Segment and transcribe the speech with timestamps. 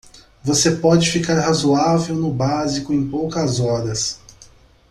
[0.43, 4.19] Você pode ficar razoável no básico em poucas horas.